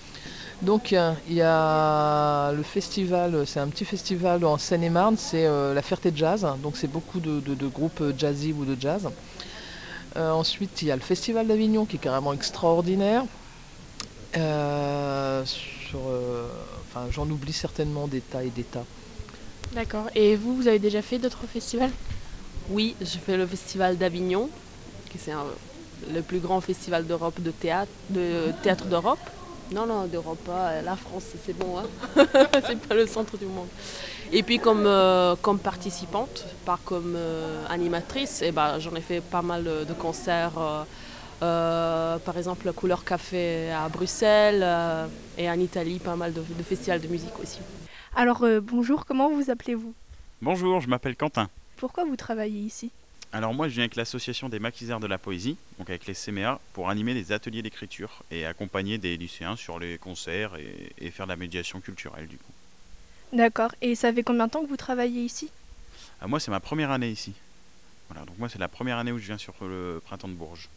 Donc 0.62 0.92
euh, 0.92 1.12
il 1.28 1.34
y 1.34 1.42
a 1.42 2.52
le 2.52 2.62
festival, 2.62 3.44
c'est 3.46 3.58
un 3.58 3.66
petit 3.66 3.84
festival 3.84 4.44
en 4.44 4.58
Seine-et-Marne, 4.58 5.16
c'est 5.19 5.44
euh, 5.44 5.74
la 5.74 5.82
Ferté 5.82 6.12
Jazz, 6.14 6.46
donc 6.62 6.76
c'est 6.76 6.86
beaucoup 6.86 7.19
de, 7.19 7.66
groupes 7.66 8.02
jazzy 8.16 8.52
ou 8.52 8.64
de 8.64 8.80
jazz. 8.80 9.08
Euh, 10.16 10.30
ensuite 10.30 10.82
il 10.82 10.88
y 10.88 10.90
a 10.90 10.96
le 10.96 11.02
Festival 11.02 11.46
d'Avignon 11.46 11.84
qui 11.86 11.96
est 11.96 11.98
carrément 11.98 12.32
extraordinaire. 12.32 13.25
Euh, 14.36 15.44
euh, 15.94 16.48
enfin 16.88 17.06
j'en 17.10 17.28
oublie 17.28 17.52
certainement 17.52 18.06
des 18.06 18.20
tas 18.20 18.44
et 18.44 18.50
des 18.50 18.64
tas. 18.64 18.84
D'accord. 19.73 20.06
Et 20.14 20.37
vous, 20.37 20.55
vous 20.56 20.69
avez 20.69 20.79
déjà 20.79 21.03
fait 21.03 21.19
d'autres 21.19 21.47
festivals? 21.47 21.91
Oui, 22.70 22.94
je 23.00 23.19
fais 23.19 23.37
le 23.37 23.47
festival 23.47 23.97
d'Avignon, 23.97 24.49
qui 25.11 25.19
c'est 25.19 25.32
le 26.12 26.23
plus 26.23 26.38
grand 26.41 26.61
festival 26.61 27.06
d'Europe 27.06 27.41
de 27.41 27.50
théâtre, 27.50 27.91
de 28.11 28.53
théâtre 28.62 28.87
d'Europe. 28.87 29.19
Non, 29.73 29.87
non, 29.87 30.05
d'Europe, 30.06 30.38
pas. 30.44 30.82
La 30.82 30.97
France, 30.97 31.25
c'est 31.44 31.56
bon, 31.56 31.79
hein. 31.79 31.87
c'est 32.67 32.79
pas 32.79 32.94
le 32.94 33.06
centre 33.06 33.38
du 33.38 33.47
monde. 33.47 33.69
Et 34.31 34.43
puis 34.43 34.59
comme, 34.59 34.85
euh, 34.87 35.35
comme 35.41 35.59
participante, 35.59 36.44
pas 36.64 36.79
comme 36.85 37.14
euh, 37.17 37.64
animatrice, 37.69 38.43
eh 38.44 38.53
ben, 38.53 38.79
j'en 38.79 38.94
ai 38.94 39.00
fait 39.00 39.20
pas 39.20 39.43
mal 39.43 39.64
de 39.64 39.93
concerts. 39.94 40.85
euh, 41.43 42.19
par 42.19 42.37
exemple, 42.37 42.73
Couleur 42.73 43.05
Café 43.05 43.70
à 43.70 43.88
Bruxelles 43.88 44.67
et 45.38 45.50
en 45.50 45.59
Italie, 45.59 45.99
pas 45.99 46.17
mal 46.17 46.32
de 46.32 46.62
festivals 46.62 47.00
de 47.00 47.09
musique 47.09 47.38
aussi. 47.43 47.59
Alors 48.14 48.43
euh, 48.44 48.61
bonjour, 48.61 49.06
comment 49.06 49.31
vous 49.31 49.50
appelez-vous? 49.50 49.94
Bonjour, 50.43 50.81
je 50.81 50.88
m'appelle 50.88 51.17
Quentin. 51.17 51.49
Pourquoi 51.76 52.05
vous 52.05 52.17
travaillez 52.17 52.61
ici? 52.61 52.91
Alors 53.32 53.55
moi 53.55 53.69
je 53.69 53.75
viens 53.75 53.85
avec 53.85 53.97
l'association 53.97 54.50
des 54.50 54.59
maquiseurs 54.59 55.00
de 55.00 55.06
la 55.06 55.17
poésie, 55.17 55.56
donc 55.79 55.88
avec 55.88 56.06
les 56.06 56.14
CMA, 56.14 56.61
pour 56.75 56.91
animer 56.91 57.14
des 57.14 57.32
ateliers 57.32 57.62
d'écriture 57.62 58.23
et 58.31 58.44
accompagner 58.44 58.99
des 58.99 59.17
lycéens 59.17 59.56
sur 59.56 59.79
les 59.79 59.97
concerts 59.97 60.56
et, 60.56 60.93
et 60.99 61.11
faire 61.11 61.26
de 61.26 61.31
la 61.32 61.37
médiation 61.37 61.81
culturelle 61.81 62.26
du 62.29 62.37
coup. 62.37 62.53
D'accord. 63.32 63.75
Et 63.81 63.94
ça 63.94 64.12
fait 64.12 64.23
combien 64.23 64.47
de 64.47 64.53
temps 64.53 64.62
que 64.62 64.69
vous 64.69 64.76
travaillez 64.76 65.23
ici? 65.23 65.50
Ah, 66.20 66.29
moi 66.29 66.38
c'est 66.38 66.50
ma 66.50 66.61
première 66.61 66.91
année 66.91 67.11
ici. 67.11 67.32
Voilà, 68.11 68.26
donc 68.26 68.38
moi 68.38 68.50
c'est 68.50 68.59
la 68.59 68.69
première 68.69 68.99
année 68.99 69.12
où 69.12 69.19
je 69.19 69.25
viens 69.25 69.38
sur 69.38 69.55
le 69.62 70.03
printemps 70.05 70.29
de 70.29 70.35
Bourges. 70.35 70.69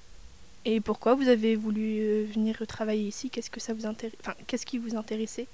Et 0.64 0.80
pourquoi 0.80 1.14
vous 1.16 1.28
avez 1.28 1.58
voulu 1.58 2.00
euh, 2.00 2.26
venir 2.34 2.66
travailler 2.66 3.08
ici? 3.08 3.30
Qu'est-ce 3.30 3.52
que 3.52 3.60
ça 3.60 3.74
vous 3.74 3.86
intéresse 3.86 4.16
Enfin, 4.22 4.34
qu'est-ce 4.48 4.66
qui 4.66 4.78
vous 4.78 4.96
intéressait? 4.96 5.48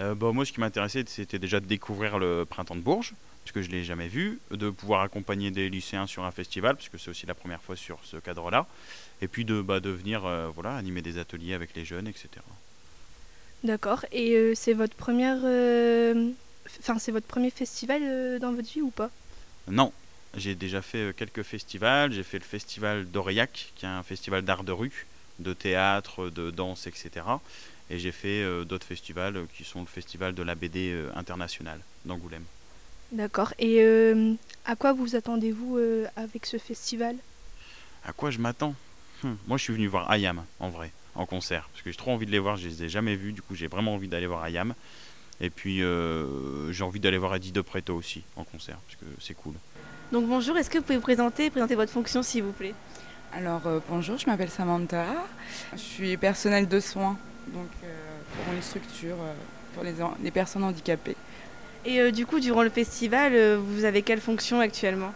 Euh, 0.00 0.14
bah, 0.14 0.32
moi 0.32 0.44
ce 0.44 0.52
qui 0.52 0.60
m'intéressait 0.60 1.04
c'était 1.06 1.38
déjà 1.38 1.60
de 1.60 1.66
découvrir 1.66 2.18
le 2.18 2.44
printemps 2.44 2.76
de 2.76 2.80
Bourges, 2.80 3.14
puisque 3.44 3.62
je 3.62 3.68
ne 3.68 3.76
l'ai 3.76 3.84
jamais 3.84 4.08
vu, 4.08 4.38
de 4.50 4.70
pouvoir 4.70 5.02
accompagner 5.02 5.50
des 5.50 5.68
lycéens 5.68 6.06
sur 6.06 6.24
un 6.24 6.30
festival, 6.30 6.76
puisque 6.76 6.98
c'est 6.98 7.10
aussi 7.10 7.26
la 7.26 7.34
première 7.34 7.62
fois 7.62 7.76
sur 7.76 7.98
ce 8.04 8.16
cadre-là, 8.16 8.66
et 9.22 9.28
puis 9.28 9.44
de, 9.44 9.60
bah, 9.60 9.80
de 9.80 9.90
venir 9.90 10.24
euh, 10.24 10.48
voilà, 10.54 10.76
animer 10.76 11.02
des 11.02 11.18
ateliers 11.18 11.54
avec 11.54 11.74
les 11.74 11.84
jeunes, 11.84 12.06
etc. 12.06 12.28
D'accord. 13.64 14.04
Et 14.12 14.34
euh, 14.34 14.54
c'est 14.54 14.72
votre 14.72 14.94
première, 14.94 15.38
enfin 16.80 16.98
c'est 16.98 17.10
votre 17.10 17.26
premier 17.26 17.50
festival 17.50 18.38
dans 18.38 18.52
votre 18.52 18.72
vie 18.72 18.82
ou 18.82 18.90
pas? 18.90 19.10
Non, 19.66 19.92
j'ai 20.36 20.54
déjà 20.54 20.82
fait 20.82 21.14
quelques 21.16 21.42
festivals. 21.42 22.12
J'ai 22.12 22.22
fait 22.22 22.38
le 22.38 22.44
festival 22.44 23.06
d'Aurillac, 23.06 23.72
qui 23.74 23.84
est 23.84 23.88
un 23.88 24.02
festival 24.02 24.42
d'art 24.42 24.62
de 24.62 24.72
rue, 24.72 25.06
de 25.38 25.52
théâtre, 25.52 26.30
de 26.30 26.50
danse, 26.50 26.86
etc. 26.86 27.24
Et 27.90 27.98
j'ai 27.98 28.12
fait 28.12 28.42
euh, 28.42 28.64
d'autres 28.64 28.86
festivals 28.86 29.36
euh, 29.36 29.44
qui 29.56 29.64
sont 29.64 29.80
le 29.80 29.86
festival 29.86 30.34
de 30.34 30.42
la 30.42 30.54
BD 30.54 30.90
euh, 30.92 31.10
internationale 31.14 31.80
d'Angoulême. 32.04 32.44
D'accord. 33.12 33.54
Et 33.58 33.80
euh, 33.82 34.34
à 34.66 34.76
quoi 34.76 34.92
vous 34.92 35.16
attendez-vous 35.16 35.78
euh, 35.78 36.06
avec 36.16 36.44
ce 36.44 36.58
festival? 36.58 37.16
À 38.04 38.12
quoi 38.12 38.30
je 38.30 38.38
m'attends? 38.38 38.74
Hum, 39.24 39.36
Moi, 39.46 39.56
je 39.56 39.62
suis 39.64 39.72
venu 39.72 39.86
voir 39.86 40.10
Ayam, 40.10 40.44
en 40.60 40.68
vrai, 40.68 40.92
en 41.14 41.24
concert. 41.24 41.68
Parce 41.72 41.82
que 41.82 41.90
j'ai 41.90 41.96
trop 41.96 42.12
envie 42.12 42.26
de 42.26 42.30
les 42.30 42.38
voir, 42.38 42.56
je 42.56 42.68
les 42.68 42.84
ai 42.84 42.88
jamais 42.90 43.16
vus. 43.16 43.32
Du 43.32 43.40
coup, 43.42 43.54
j'ai 43.54 43.66
vraiment 43.68 43.94
envie 43.94 44.08
d'aller 44.08 44.26
voir 44.26 44.42
Ayam. 44.44 44.74
Et 45.40 45.50
puis, 45.50 45.82
euh, 45.82 46.70
j'ai 46.72 46.84
envie 46.84 47.00
d'aller 47.00 47.16
voir 47.18 47.34
Eddie 47.36 47.52
De 47.52 47.60
Preto 47.60 47.94
aussi, 47.94 48.22
en 48.36 48.44
concert, 48.44 48.76
parce 48.86 48.96
que 48.96 49.06
c'est 49.20 49.34
cool. 49.34 49.54
Donc 50.10 50.26
bonjour, 50.26 50.56
est-ce 50.56 50.68
que 50.70 50.78
vous 50.78 50.84
pouvez 50.84 50.96
vous 50.96 51.02
présenter, 51.02 51.48
présenter 51.50 51.74
votre 51.74 51.92
fonction 51.92 52.22
s'il 52.22 52.42
vous 52.42 52.52
plaît? 52.52 52.74
Alors 53.32 53.66
euh, 53.66 53.78
bonjour, 53.88 54.18
je 54.18 54.26
m'appelle 54.26 54.48
Samantha. 54.50 55.04
Je 55.72 55.78
suis 55.78 56.16
personnel 56.16 56.66
de 56.66 56.80
soins 56.80 57.18
donc 57.52 57.68
euh, 57.84 57.86
pour 58.44 58.54
une 58.54 58.62
structure 58.62 59.16
euh, 59.20 59.34
pour 59.74 59.84
les, 60.22 60.30
personnes 60.30 60.64
handicapées. 60.64 61.16
Et 61.84 62.00
euh, 62.00 62.10
du 62.10 62.26
coup, 62.26 62.40
durant 62.40 62.62
le 62.62 62.70
festival, 62.70 63.56
vous 63.56 63.84
avez 63.84 64.02
quelle 64.02 64.20
fonction 64.20 64.60
actuellement? 64.60 65.12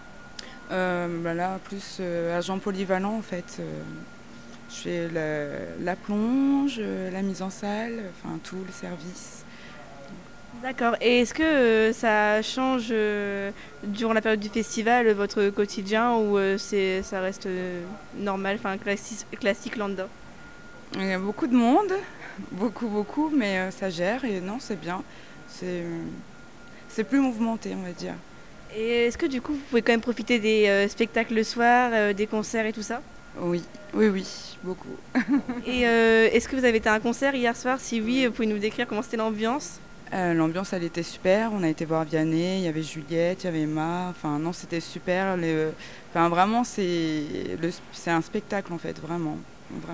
Bah 0.71 1.35
là, 1.35 1.59
plus 1.65 2.01
agent 2.35 2.59
polyvalent 2.59 3.17
en 3.17 3.21
fait. 3.21 3.61
je 4.71 4.75
fais 4.75 5.09
la, 5.12 5.85
la 5.85 5.97
plonge, 5.97 6.81
la 6.81 7.21
mise 7.21 7.43
en 7.43 7.51
salle, 7.51 8.05
enfin 8.17 8.39
tout 8.43 8.57
le 8.67 8.73
service. 8.73 9.45
D'accord. 10.62 10.95
Et 11.01 11.21
est-ce 11.21 11.35
que 11.35 11.43
euh, 11.43 11.93
ça 11.93 12.41
change 12.41 12.89
euh, 12.93 13.51
durant 13.83 14.12
la 14.12 14.21
période 14.21 14.39
du 14.39 14.49
festival 14.49 15.11
votre 15.12 15.49
quotidien 15.49 16.15
ou 16.15 16.39
euh, 16.39 16.57
c'est 16.57 17.03
ça 17.03 17.21
reste 17.21 17.49
normal, 18.17 18.57
enfin 18.61 18.79
classique, 18.79 19.27
classique 19.41 19.77
lambda? 19.77 20.07
Il 20.95 21.07
y 21.07 21.12
a 21.12 21.19
beaucoup 21.19 21.49
de 21.49 21.57
monde, 21.57 21.93
beaucoup 22.53 22.89
beaucoup, 22.89 23.31
mais 23.35 23.59
euh, 23.59 23.71
ça 23.71 23.91
gère 23.91 24.25
et 24.25 24.41
non 24.41 24.59
c'est 24.61 24.81
bien. 24.81 25.03
C'est 25.49 25.83
c'est 26.89 27.05
plus 27.05 27.21
mouvementé, 27.21 27.75
on 27.79 27.83
va 27.83 27.93
dire. 27.93 28.15
Et 28.75 29.07
est-ce 29.07 29.19
que 29.19 29.27
du 29.27 29.41
coup, 29.43 29.53
vous 29.53 29.61
pouvez 29.71 29.83
quand 29.83 29.93
même 29.93 30.01
profiter 30.01 30.39
des 30.39 30.67
euh, 30.69 30.89
spectacles 30.89 31.35
le 31.35 31.45
soir, 31.45 31.91
euh, 31.93 32.12
des 32.12 32.27
concerts 32.27 32.67
et 32.67 32.73
tout 32.73 32.83
ça? 32.83 33.03
Oui, 33.41 33.62
oui, 33.95 34.09
oui, 34.09 34.27
beaucoup. 34.62 34.89
Et 35.67 35.87
euh, 35.87 36.29
est-ce 36.33 36.49
que 36.49 36.57
vous 36.57 36.65
avez 36.65 36.79
été 36.79 36.89
à 36.89 36.95
un 36.95 37.01
concert 37.01 37.35
hier 37.35 37.57
soir? 37.57 37.79
Si 37.81 38.01
oui, 38.01 38.27
vous 38.27 38.33
pouvez 38.33 38.47
nous 38.49 38.59
décrire 38.59 38.87
comment 38.87 39.03
c'était 39.03 39.17
l'ambiance? 39.19 39.79
L'ambiance, 40.12 40.75
elle 40.75 40.85
était 40.85 41.03
super. 41.03 41.51
On 41.55 41.62
a 41.62 41.69
été 41.69 41.87
voir 41.87 42.05
Vianney, 42.05 42.59
il 42.59 42.65
y 42.65 42.69
avait 42.69 42.83
Juliette, 42.83 43.45
il 43.45 43.47
y 43.47 43.49
avait 43.49 43.62
Emma. 43.62 44.09
Enfin, 44.11 44.39
non, 44.39 44.53
c'était 44.53 44.81
super. 44.81 45.39
Les- 45.39 45.69
Enfin, 46.11 46.29
vraiment, 46.29 46.65
c'est 46.65 47.23
le- 47.59 47.71
c'est 47.93 48.11
un 48.11 48.21
spectacle, 48.21 48.71
en 48.75 48.79
fait, 48.79 48.99
vraiment. 49.01 49.39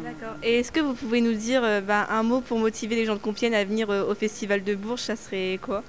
D'accord. 0.02 0.36
Et 0.42 0.60
est-ce 0.60 0.72
que 0.72 0.80
vous 0.80 0.94
pouvez 0.94 1.20
nous 1.20 1.34
dire 1.34 1.62
euh, 1.64 1.80
bah, 1.80 2.06
un 2.10 2.22
mot 2.22 2.40
pour 2.40 2.58
motiver 2.58 2.96
les 2.96 3.04
gens 3.04 3.14
de 3.14 3.20
Compiègne 3.20 3.54
à 3.54 3.64
venir 3.64 3.90
euh, 3.90 4.10
au 4.10 4.14
Festival 4.14 4.62
de 4.64 4.74
Bourges? 4.74 5.00
Ça 5.00 5.16
serait 5.16 5.58
quoi? 5.62 5.82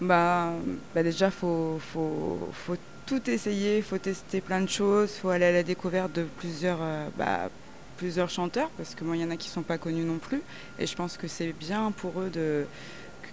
Bah, 0.00 0.52
bah 0.94 1.02
déjà, 1.02 1.30
faut, 1.30 1.78
faut, 1.92 2.48
faut 2.52 2.76
tout 3.06 3.28
essayer, 3.28 3.78
il 3.78 3.82
faut 3.82 3.98
tester 3.98 4.40
plein 4.40 4.60
de 4.60 4.68
choses, 4.68 5.12
il 5.16 5.20
faut 5.20 5.28
aller 5.30 5.46
à 5.46 5.52
la 5.52 5.62
découverte 5.62 6.12
de 6.12 6.24
plusieurs, 6.38 6.78
euh, 6.80 7.06
bah, 7.16 7.50
plusieurs 7.96 8.30
chanteurs, 8.30 8.70
parce 8.76 8.94
que 8.94 9.04
moi, 9.04 9.16
il 9.16 9.22
y 9.22 9.24
en 9.24 9.30
a 9.30 9.36
qui 9.36 9.48
ne 9.48 9.52
sont 9.54 9.62
pas 9.62 9.78
connus 9.78 10.04
non 10.04 10.18
plus. 10.18 10.42
Et 10.78 10.86
je 10.86 10.94
pense 10.94 11.16
que 11.16 11.28
c'est 11.28 11.52
bien 11.52 11.92
pour 11.96 12.20
eux 12.20 12.30
de, 12.30 12.64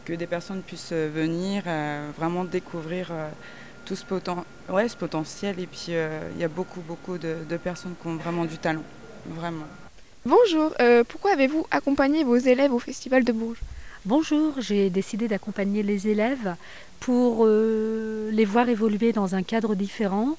que 0.06 0.14
des 0.14 0.28
personnes 0.28 0.62
puissent 0.62 0.92
venir 0.94 1.64
vraiment 2.18 2.44
découvrir 2.44 3.12
tout 3.86 3.96
ce, 3.96 4.04
poten- 4.04 4.44
ouais, 4.70 4.90
ce 4.90 4.98
potentiel. 4.98 5.60
Et 5.60 5.68
puis, 5.68 5.92
il 6.36 6.42
y 6.42 6.44
a 6.44 6.50
beaucoup, 6.50 6.82
beaucoup 6.82 7.18
de, 7.18 7.36
de 7.48 7.58
personnes 7.58 7.94
qui 8.02 8.08
ont 8.08 8.18
vraiment 8.18 8.44
du 8.44 8.58
talent, 8.58 8.84
vraiment. 9.28 9.66
Bonjour, 10.26 10.74
euh, 10.80 11.04
pourquoi 11.08 11.32
avez-vous 11.32 11.66
accompagné 11.72 12.24
vos 12.24 12.38
élèves 12.38 12.74
au 12.74 12.80
Festival 12.80 13.24
de 13.24 13.32
Bourges? 13.32 13.62
Bonjour, 14.06 14.54
j'ai 14.60 14.90
décidé 14.90 15.28
d'accompagner 15.28 15.84
les 15.84 16.08
élèves 16.08 16.56
pour 17.00 17.46
euh, 17.46 18.30
les 18.32 18.46
voir 18.46 18.70
évoluer 18.70 19.12
dans 19.12 19.36
un 19.36 19.44
cadre 19.44 19.76
différent 19.76 20.38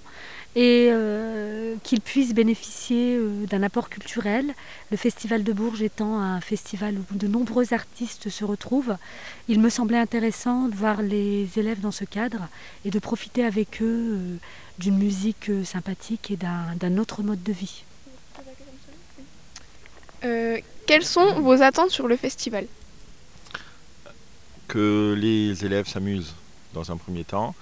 et 0.56 0.88
euh, 0.90 1.76
qu'ils 1.82 2.00
puissent 2.00 2.34
bénéficier 2.34 3.16
euh, 3.16 3.46
d'un 3.46 3.62
apport 3.62 3.88
culturel. 3.88 4.54
Le 4.90 4.96
Festival 4.96 5.44
de 5.44 5.52
Bourges 5.52 5.82
étant 5.82 6.18
un 6.18 6.40
festival 6.40 6.96
où 6.98 7.16
de 7.16 7.28
nombreux 7.28 7.74
artistes 7.74 8.28
se 8.28 8.44
retrouvent, 8.44 8.96
il 9.48 9.60
me 9.60 9.68
semblait 9.68 9.98
intéressant 9.98 10.68
de 10.68 10.74
voir 10.74 11.02
les 11.02 11.48
élèves 11.58 11.80
dans 11.80 11.92
ce 11.92 12.04
cadre 12.04 12.48
et 12.84 12.90
de 12.90 12.98
profiter 12.98 13.44
avec 13.44 13.82
eux 13.82 14.16
euh, 14.16 14.36
d'une 14.78 14.98
musique 14.98 15.50
sympathique 15.64 16.30
et 16.30 16.36
d'un 16.36 16.98
autre 16.98 17.22
mode 17.22 17.42
de 17.42 17.52
vie. 17.52 17.84
Euh, 20.24 20.58
Quelles 20.86 21.04
sont 21.04 21.40
vos 21.40 21.62
attentes 21.62 21.90
sur 21.90 22.08
le 22.08 22.16
festival? 22.16 22.66
Que 24.66 25.14
les 25.16 25.64
élèves 25.64 25.88
s'amusent 25.88 26.34
dans 26.74 26.90
un 26.90 26.96
premier 26.96 27.24
temps 27.24 27.54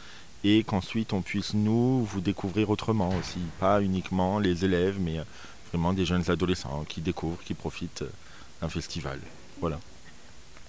et 0.44 0.64
qu'ensuite 0.64 1.12
on 1.12 1.22
puisse 1.22 1.54
nous 1.54 2.04
vous 2.04 2.20
découvrir 2.20 2.70
autrement 2.70 3.10
aussi, 3.10 3.38
pas 3.58 3.80
uniquement 3.82 4.38
les 4.38 4.64
élèves, 4.64 4.96
mais 5.00 5.16
vraiment 5.70 5.92
des 5.92 6.04
jeunes 6.04 6.28
adolescents 6.30 6.84
qui 6.88 7.00
découvrent, 7.00 7.42
qui 7.44 7.54
profitent 7.54 8.04
d'un 8.60 8.68
festival. 8.68 9.18
Voilà. 9.60 9.78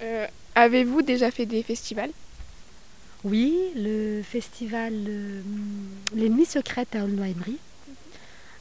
Euh, 0.01 0.27
Avez-vous 0.55 1.01
déjà 1.01 1.31
fait 1.31 1.45
des 1.45 1.63
festivals? 1.63 2.11
Oui, 3.23 3.55
le 3.75 4.21
festival 4.23 4.93
euh, 5.07 5.41
Les 6.15 6.29
Nuits 6.29 6.45
Secrètes 6.45 6.95
à 6.95 7.03
Aulnoy-Emery. 7.03 7.57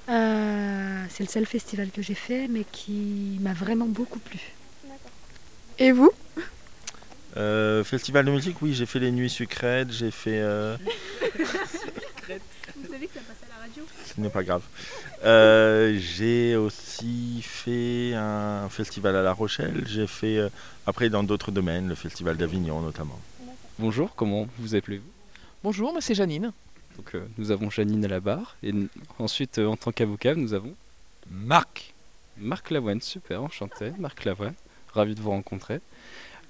Euh, 0.09 1.05
c'est 1.11 1.25
le 1.25 1.29
seul 1.29 1.47
festival 1.47 1.91
que 1.91 2.03
j'ai 2.03 2.15
fait, 2.15 2.47
mais 2.49 2.65
qui 2.71 3.39
m'a 3.41 3.53
vraiment 3.55 3.87
beaucoup 3.87 4.19
plu. 4.19 4.39
Et 5.79 5.93
vous? 5.93 6.11
Euh, 7.37 7.85
festival 7.85 8.25
de 8.25 8.31
musique, 8.31 8.63
oui, 8.63 8.73
j'ai 8.73 8.87
fait 8.87 8.99
les 8.99 9.11
nuits 9.11 9.29
sucrètes, 9.31 9.91
j'ai 9.93 10.11
fait. 10.11 10.39
euh, 10.41 10.77
Vous 12.77 12.93
savez 12.93 13.07
que 13.07 13.15
ça 13.15 13.21
passe 13.21 13.43
à 13.45 13.59
la 13.59 13.63
radio? 13.67 13.83
Ce 14.05 14.21
n'est 14.21 14.31
pas 14.31 14.43
grave. 14.43 14.63
Euh, 15.25 15.99
j'ai 16.01 16.57
aussi 16.57 17.41
fait 17.43 18.15
un 18.15 18.69
festival 18.71 19.17
à 19.17 19.23
La 19.23 19.33
Rochelle. 19.33 19.85
J'ai 19.87 20.07
fait 20.07 20.39
euh, 20.39 20.49
après 20.87 21.09
dans 21.11 21.23
d'autres 21.23 21.51
domaines, 21.53 21.89
le 21.89 21.95
festival 21.95 22.37
d'Avignon 22.37 22.81
notamment. 22.81 23.19
Bonjour, 23.79 24.15
comment 24.15 24.49
vous 24.59 24.75
appelez-vous? 24.75 25.05
Bonjour, 25.63 25.93
moi 25.93 26.01
c'est 26.01 26.15
Janine. 26.15 26.53
Donc 26.97 27.15
euh, 27.15 27.27
nous 27.39 27.51
avons 27.51 27.71
Janine 27.71 28.05
à 28.05 28.09
la 28.09 28.21
barre 28.21 28.57
et 28.63 28.73
ensuite 29.19 29.59
euh, 29.59 29.67
en 29.67 29.77
tant 29.77 29.93
qu'avocat 29.93 30.35
nous 30.35 30.55
avons 30.55 30.75
Marc. 31.31 31.93
Marc 32.39 32.71
Lavoine, 32.71 33.01
super, 33.01 33.43
enchanté, 33.43 33.93
Marc 33.99 34.25
Lavoine, 34.25 34.55
ravi 34.93 35.15
de 35.15 35.21
vous 35.21 35.31
rencontrer. 35.31 35.81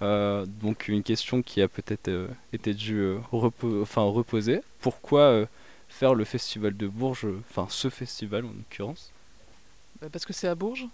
Euh, 0.03 0.45
donc 0.47 0.89
une 0.89 1.03
question 1.03 1.43
qui 1.43 1.63
a 1.63 1.69
peut-être 1.69 2.09
euh, 2.09 2.29
été 2.53 2.75
due 2.75 2.99
euh, 3.01 3.19
repo- 3.33 3.83
enfin, 3.83 4.03
reposer. 4.03 4.61
Pourquoi 4.81 5.21
euh, 5.21 5.47
faire 5.89 6.15
le 6.15 6.25
festival 6.25 6.77
de 6.77 6.87
Bourges, 6.87 7.27
enfin 7.51 7.67
ce 7.71 7.89
festival 7.89 8.45
en 8.45 8.49
l'occurrence? 8.49 9.11
Bah, 10.01 10.09
Parce 10.13 10.25
que 10.27 10.33
c'est 10.33 10.49
à 10.49 10.55
Bourges 10.55 10.87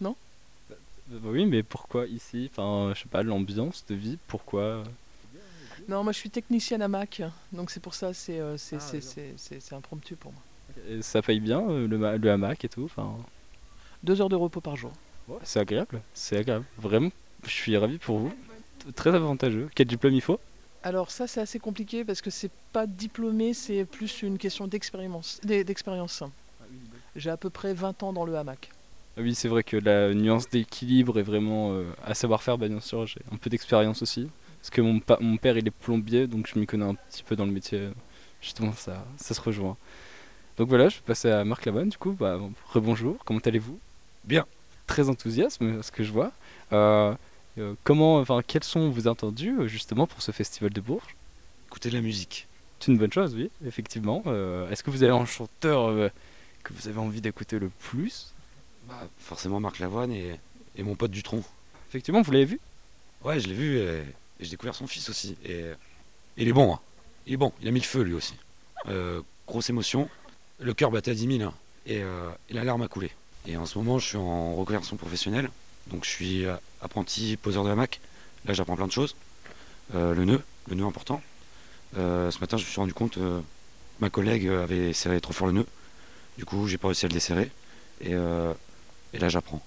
Non? 0.00 0.16
Bah 1.08 1.18
Oui, 1.24 1.44
mais 1.46 1.62
pourquoi 1.62 2.06
ici? 2.06 2.48
Enfin, 2.52 2.92
je 2.94 3.00
sais 3.02 3.08
pas, 3.08 3.22
l'ambiance 3.22 3.84
de 3.88 3.94
vie, 3.94 4.18
pourquoi? 4.28 4.60
euh, 4.62 4.84
Non, 5.88 6.02
moi 6.04 6.12
je 6.12 6.18
suis 6.18 6.30
technicienne 6.30 6.82
à 6.82 6.88
Mac, 6.88 7.22
donc 7.52 7.70
c'est 7.70 7.80
pour 7.80 7.94
ça, 7.94 8.12
c'est 8.12 8.40
euh, 8.40 8.56
c'est- 8.56 8.76
Ah, 8.76 8.80
c'est- 8.80 8.96
d'accord. 8.98 9.12
c'est- 9.14 9.34
c'est- 9.36 9.60
c'est 9.60 9.74
impromptu 9.74 10.16
pour 10.16 10.32
moi. 10.32 10.42
et 10.88 11.02
Ça 11.02 11.22
paye 11.22 11.40
bien 11.40 11.60
euh, 11.68 11.86
le, 11.86 11.98
ma- 11.98 12.16
le 12.16 12.30
hamac 12.30 12.64
et 12.64 12.68
tout 12.68 12.84
enfin, 12.84 13.16
Deux 14.02 14.20
heures 14.20 14.28
de 14.28 14.36
repos 14.36 14.60
par 14.60 14.76
jour. 14.76 14.92
C'est 15.42 15.60
agréable, 15.60 16.00
c'est 16.14 16.38
agréable. 16.38 16.64
Vraiment, 16.78 17.10
je 17.44 17.50
suis 17.50 17.76
ravi 17.76 17.98
pour 17.98 18.18
vous. 18.18 18.32
Très 18.94 19.14
avantageux. 19.14 19.68
Quel 19.74 19.86
diplôme 19.86 20.14
il 20.14 20.20
faut? 20.22 20.40
Alors 20.82 21.10
ça 21.10 21.26
c'est 21.26 21.40
assez 21.40 21.58
compliqué 21.58 22.04
parce 22.04 22.22
que 22.22 22.30
c'est 22.30 22.50
pas 22.72 22.86
diplômé, 22.86 23.52
c'est 23.52 23.84
plus 23.84 24.22
une 24.22 24.38
question 24.38 24.66
d'expérience. 24.68 25.40
d'e- 25.42 25.62
d'expérience. 25.64 26.22
J'ai 27.16 27.30
à 27.30 27.36
peu 27.36 27.50
près 27.50 27.74
20 27.74 28.02
ans 28.02 28.12
dans 28.12 28.24
le 28.24 28.36
hamac. 28.36 28.70
Ah 29.16 29.20
Oui, 29.22 29.34
c'est 29.34 29.48
vrai 29.48 29.64
que 29.64 29.76
la 29.76 30.14
nuance 30.14 30.48
d'équilibre 30.48 31.18
est 31.18 31.22
vraiment 31.24 31.72
euh, 31.72 31.84
à 32.06 32.14
savoir 32.14 32.42
faire. 32.42 32.56
Bah, 32.56 32.68
bien 32.68 32.78
sûr, 32.80 33.04
j'ai 33.06 33.20
un 33.32 33.36
peu 33.36 33.50
d'expérience 33.50 34.00
aussi. 34.02 34.28
Parce 34.60 34.70
que 34.70 34.80
mon, 34.80 35.00
pa- 35.00 35.18
mon 35.20 35.36
père, 35.36 35.56
il 35.56 35.66
est 35.66 35.70
plombier, 35.72 36.26
donc 36.26 36.46
je 36.52 36.58
m'y 36.58 36.66
connais 36.66 36.84
un 36.84 36.94
petit 36.94 37.22
peu 37.22 37.36
dans 37.36 37.46
le 37.46 37.52
métier. 37.52 37.88
Justement, 38.40 38.72
ça, 38.72 39.04
ça 39.16 39.34
se 39.34 39.40
rejoint. 39.40 39.76
Donc 40.56 40.68
voilà, 40.68 40.88
je 40.88 40.96
vais 40.96 41.02
passer 41.06 41.30
à 41.30 41.44
Marc 41.44 41.64
Lavoine, 41.66 41.88
du 41.88 41.98
coup. 41.98 42.12
Bah, 42.12 42.38
rebonjour, 42.66 43.24
comment 43.24 43.40
allez-vous? 43.40 43.78
Bien. 44.24 44.46
Très 44.86 45.08
enthousiasme, 45.08 45.82
ce 45.82 45.90
que 45.90 46.02
je 46.02 46.12
vois. 46.12 46.32
Euh, 46.72 47.14
euh, 47.58 47.74
comment, 47.84 48.18
enfin, 48.18 48.40
quels 48.46 48.64
sont 48.64 48.90
vos 48.90 49.08
attendus, 49.08 49.56
euh, 49.58 49.66
justement, 49.68 50.06
pour 50.06 50.22
ce 50.22 50.32
festival 50.32 50.72
de 50.72 50.80
Bourges? 50.80 51.14
Écoutez 51.68 51.90
de 51.90 51.94
la 51.94 52.00
musique. 52.00 52.48
C'est 52.80 52.90
une 52.92 52.98
bonne 52.98 53.12
chose, 53.12 53.34
oui, 53.34 53.50
effectivement. 53.66 54.22
Euh, 54.26 54.70
Est-ce 54.70 54.82
que 54.82 54.90
vous 54.90 55.02
avez 55.02 55.12
un 55.12 55.26
chanteur 55.26 56.10
que 56.62 56.72
vous 56.72 56.88
avez 56.88 56.98
envie 56.98 57.20
d'écouter 57.20 57.58
le 57.58 57.68
plus? 57.68 58.34
Bah, 58.88 59.08
forcément 59.18 59.60
Marc 59.60 59.78
Lavoine 59.78 60.12
et, 60.12 60.40
et 60.76 60.82
mon 60.82 60.94
pote 60.94 61.10
Dutronc. 61.10 61.42
Effectivement, 61.88 62.22
vous 62.22 62.32
l'avez 62.32 62.44
vu? 62.44 62.60
Ouais, 63.24 63.40
je 63.40 63.48
l'ai 63.48 63.54
vu 63.54 63.78
et, 63.78 64.02
et 64.40 64.44
j'ai 64.44 64.50
découvert 64.50 64.74
son 64.74 64.86
fils 64.86 65.08
aussi. 65.08 65.36
Et, 65.44 65.64
il 66.36 66.48
est 66.48 66.52
bon, 66.52 66.74
hein. 66.74 66.80
il 67.26 67.34
est 67.34 67.36
bon, 67.36 67.52
il 67.60 67.68
a 67.68 67.70
mis 67.70 67.80
le 67.80 67.84
feu 67.84 68.02
lui 68.02 68.14
aussi. 68.14 68.34
Euh, 68.86 69.20
grosse 69.46 69.70
émotion, 69.70 70.08
le 70.60 70.74
cœur 70.74 70.90
battait 70.90 71.10
à 71.10 71.14
10 71.14 71.38
000 71.38 71.48
hein. 71.48 71.54
et, 71.86 72.02
euh, 72.02 72.30
la 72.50 72.64
larme 72.64 72.82
a 72.82 72.88
coulé. 72.88 73.10
Et 73.46 73.56
en 73.56 73.66
ce 73.66 73.78
moment, 73.78 73.98
je 73.98 74.06
suis 74.06 74.16
en 74.16 74.54
reconversion 74.54 74.96
professionnelle, 74.96 75.50
donc 75.88 76.04
je 76.04 76.10
suis 76.10 76.44
euh, 76.44 76.54
apprenti 76.82 77.36
poseur 77.36 77.64
de 77.64 77.70
hamac. 77.70 78.00
Là, 78.44 78.54
j'apprends 78.54 78.76
plein 78.76 78.86
de 78.86 78.92
choses. 78.92 79.16
Euh, 79.94 80.14
le 80.14 80.24
nœud, 80.24 80.42
le 80.68 80.74
nœud 80.74 80.84
important. 80.84 81.22
Ce 81.94 82.38
matin, 82.40 82.58
je 82.58 82.64
me 82.64 82.68
suis 82.68 82.80
rendu 82.80 82.92
compte, 82.92 83.18
ma 84.00 84.10
collègue 84.10 84.46
avait 84.46 84.92
serré 84.92 85.20
trop 85.20 85.32
fort 85.32 85.46
le 85.46 85.54
nœud. 85.54 85.66
Du 86.36 86.44
coup, 86.44 86.68
j'ai 86.68 86.76
pas 86.76 86.88
réussi 86.88 87.06
à 87.06 87.08
le 87.08 87.14
desserrer. 87.14 87.50
Et 88.02 88.12
là, 88.12 89.28
j'apprends. 89.28 89.62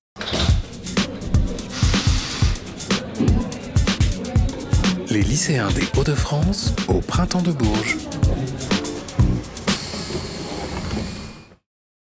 Les 5.11 5.23
lycéens 5.23 5.67
des 5.71 5.83
Hauts-de-France 5.99 6.73
au 6.87 7.01
printemps 7.01 7.41
de 7.41 7.51
Bourges. 7.51 7.97